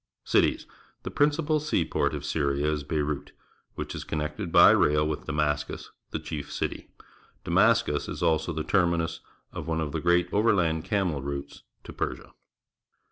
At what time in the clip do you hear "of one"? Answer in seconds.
9.53-9.79